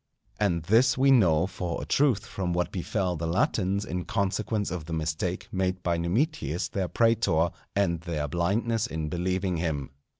And 0.39 0.63
this 0.63 0.97
we 0.97 1.11
know 1.11 1.45
for 1.45 1.79
a 1.79 1.85
truth 1.85 2.25
from 2.25 2.53
what 2.53 2.71
befell 2.71 3.15
the 3.15 3.27
Latins 3.27 3.85
in 3.85 4.05
consequence 4.05 4.71
of 4.71 4.85
the 4.85 4.93
mistake 4.93 5.47
made 5.51 5.83
by 5.83 5.97
Numitius 5.99 6.69
their 6.71 6.89
prætor, 6.89 7.53
and 7.75 8.01
their 8.01 8.27
blindness 8.27 8.87
in 8.87 9.09
believing 9.09 9.57
him. 9.57 9.91